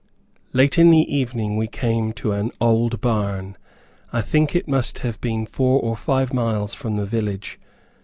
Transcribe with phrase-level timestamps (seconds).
[0.51, 3.55] Late in the evening, we came to an old barn.
[4.11, 7.59] I think it must have been four or five miles from the village.